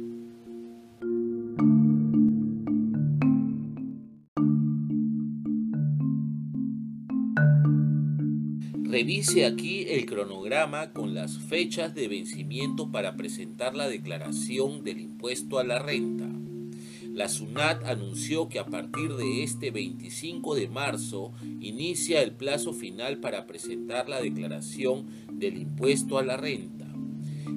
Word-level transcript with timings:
Revise 8.91 9.47
aquí 9.47 9.85
el 9.89 10.05
cronograma 10.05 10.93
con 10.93 11.15
las 11.15 11.39
fechas 11.39 11.95
de 11.95 12.09
vencimiento 12.09 12.91
para 12.91 13.15
presentar 13.15 13.77
la 13.77 13.89
declaración 13.89 14.83
del 14.83 14.99
impuesto 14.99 15.61
a 15.61 15.65
la 15.65 15.79
renta. 15.79 16.29
La 17.13 17.29
SUNAT 17.29 17.85
anunció 17.85 18.49
que 18.49 18.59
a 18.59 18.67
partir 18.67 19.15
de 19.15 19.45
este 19.45 19.71
25 19.71 20.57
de 20.57 20.67
marzo 20.67 21.33
inicia 21.61 22.21
el 22.21 22.33
plazo 22.33 22.73
final 22.73 23.21
para 23.21 23.47
presentar 23.47 24.09
la 24.09 24.21
declaración 24.21 25.07
del 25.35 25.59
impuesto 25.59 26.19
a 26.19 26.25
la 26.25 26.37
renta. 26.37 26.93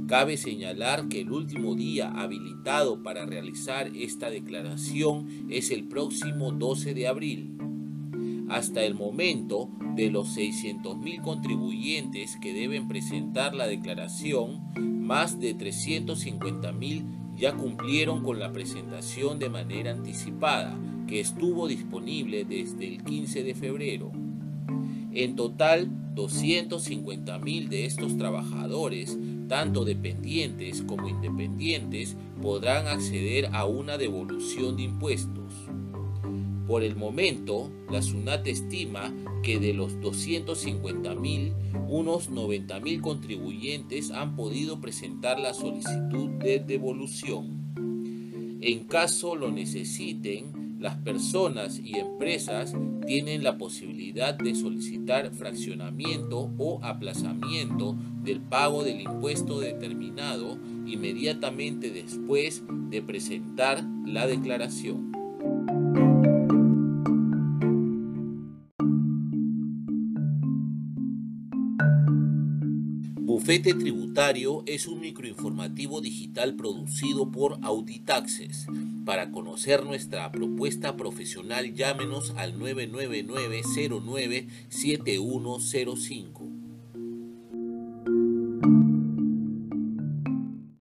Cabe 0.08 0.38
señalar 0.38 1.08
que 1.08 1.22
el 1.22 1.32
último 1.32 1.74
día 1.74 2.12
habilitado 2.12 3.02
para 3.02 3.26
realizar 3.26 3.88
esta 3.96 4.30
declaración 4.30 5.48
es 5.50 5.72
el 5.72 5.86
próximo 5.86 6.52
12 6.52 6.94
de 6.94 7.08
abril. 7.08 7.63
Hasta 8.50 8.84
el 8.84 8.96
momento, 8.96 9.70
de 9.96 10.10
los 10.10 10.38
600.000 10.38 11.22
contribuyentes 11.22 12.38
que 12.38 12.54
deben 12.54 12.88
presentar 12.88 13.54
la 13.54 13.68
declaración, 13.68 14.62
más 15.06 15.40
de 15.40 15.58
350.000 15.58 17.36
ya 17.36 17.56
cumplieron 17.56 18.24
con 18.24 18.40
la 18.40 18.52
presentación 18.52 19.40
de 19.40 19.50
manera 19.50 19.92
anticipada, 19.92 20.78
que 21.08 21.20
estuvo 21.20 21.68
disponible 21.68 22.46
desde 22.46 22.88
el 22.88 23.04
15 23.04 23.44
de 23.44 23.56
febrero. 23.56 24.12
En 25.16 25.36
total, 25.36 25.90
250.000 26.16 27.68
de 27.70 27.86
estos 27.86 28.18
trabajadores, 28.18 29.18
tanto 29.48 29.86
dependientes 29.86 30.82
como 30.82 31.08
independientes, 31.08 32.18
podrán 32.42 32.88
acceder 32.88 33.50
a 33.54 33.66
una 33.66 33.98
devolución 33.98 34.76
de 34.76 34.84
impuestos. 34.84 35.54
Por 36.68 36.84
el 36.84 36.96
momento, 36.96 37.70
la 37.92 38.02
SUNAT 38.02 38.48
estima 38.48 39.14
que 39.44 39.60
de 39.60 39.74
los 39.74 39.98
250.000, 40.00 41.54
unos 41.90 42.32
90.000 42.32 43.02
contribuyentes 43.02 44.10
han 44.12 44.36
podido 44.36 44.82
presentar 44.82 45.40
la 45.40 45.54
solicitud 45.54 46.30
de 46.40 46.60
devolución. 46.60 47.62
En 48.62 48.86
caso 48.86 49.36
lo 49.36 49.52
necesiten, 49.52 50.63
las 50.84 50.98
personas 50.98 51.80
y 51.82 51.98
empresas 51.98 52.76
tienen 53.08 53.42
la 53.42 53.58
posibilidad 53.58 54.34
de 54.34 54.54
solicitar 54.54 55.34
fraccionamiento 55.34 56.52
o 56.58 56.84
aplazamiento 56.84 57.96
del 58.22 58.42
pago 58.42 58.84
del 58.84 59.00
impuesto 59.00 59.62
determinado 59.62 60.60
inmediatamente 60.86 61.90
después 61.90 62.64
de 62.90 63.02
presentar 63.02 63.82
la 64.06 64.28
declaración. 64.28 65.13
Bufete 73.34 73.74
Tributario 73.74 74.62
es 74.68 74.86
un 74.86 75.00
microinformativo 75.00 76.02
digital 76.02 76.54
producido 76.54 77.32
por 77.32 77.58
Auditaxes. 77.64 78.68
Para 79.06 79.32
conocer 79.32 79.84
nuestra 79.84 80.32
propuesta 80.32 80.96
profesional, 80.96 81.74
llámenos 81.74 82.36
al 82.38 82.60
999 82.60 83.64
09 83.90 84.48
7105. 84.70 86.53